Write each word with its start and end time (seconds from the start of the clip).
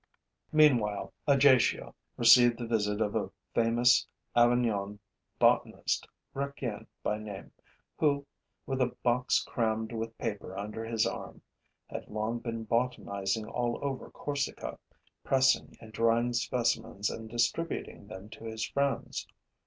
Meanwhile, 0.51 1.13
Ajaccio 1.27 1.93
received 2.17 2.57
the 2.57 2.65
visit 2.65 3.01
of 3.01 3.13
a 3.15 3.29
famous 3.53 4.07
Avignon 4.35 4.97
botanist, 5.37 6.07
Requien 6.33 6.87
by 7.03 7.19
name, 7.19 7.51
who, 7.99 8.25
with 8.65 8.81
a 8.81 8.95
box 9.03 9.43
crammed 9.43 9.91
with 9.91 10.17
paper 10.17 10.57
under 10.57 10.83
his 10.83 11.05
arm, 11.05 11.43
had 11.87 12.07
long 12.07 12.39
been 12.39 12.63
botanizing 12.63 13.45
all 13.47 13.77
over 13.85 14.09
Corsica, 14.09 14.79
pressing 15.23 15.77
and 15.79 15.93
drying 15.93 16.33
specimens 16.33 17.11
and 17.11 17.29
distributing 17.29 18.07
them 18.07 18.27
to 18.29 18.45
his 18.45 18.65
friends. 18.65 19.27